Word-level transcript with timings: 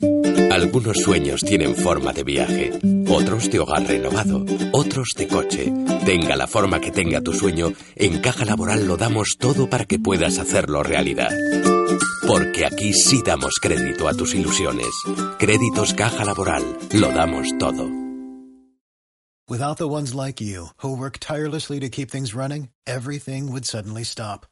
Algunos 0.00 0.98
sueños 0.98 1.42
tienen 1.42 1.74
forma 1.74 2.12
de 2.12 2.24
viaje, 2.24 2.78
otros 3.08 3.50
de 3.50 3.58
hogar 3.58 3.84
renovado, 3.84 4.44
otros 4.72 5.08
de 5.16 5.28
coche. 5.28 5.72
Tenga 6.04 6.36
la 6.36 6.46
forma 6.46 6.80
que 6.80 6.90
tenga 6.90 7.20
tu 7.20 7.32
sueño, 7.32 7.72
en 7.96 8.20
Caja 8.20 8.44
Laboral 8.44 8.86
lo 8.86 8.96
damos 8.96 9.36
todo 9.38 9.68
para 9.68 9.84
que 9.84 9.98
puedas 9.98 10.38
hacerlo 10.38 10.82
realidad. 10.82 11.30
Porque 12.26 12.66
aquí 12.66 12.92
sí 12.92 13.22
damos 13.24 13.54
crédito 13.60 14.08
a 14.08 14.14
tus 14.14 14.34
ilusiones. 14.34 14.88
Créditos 15.38 15.94
Caja 15.94 16.24
Laboral, 16.24 16.64
lo 16.92 17.08
damos 17.12 17.48
todo. 17.58 17.88
Without 19.48 19.78
the 19.78 19.88
ones 19.88 20.14
like 20.14 20.40
you, 20.40 20.68
who 20.82 20.94
work 20.94 21.18
tirelessly 21.18 21.80
to 21.80 21.88
keep 21.88 22.10
things 22.10 22.34
running, 22.34 22.68
everything 22.86 23.50
would 23.50 23.64
suddenly 23.64 24.04
stop. 24.04 24.46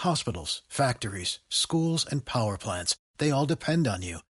Hospitals, 0.00 0.62
factories, 0.68 1.40
schools, 1.48 2.06
and 2.08 2.24
power 2.24 2.56
plants, 2.56 2.96
they 3.18 3.30
all 3.30 3.46
depend 3.46 3.88
on 3.88 4.02
you. 4.02 4.18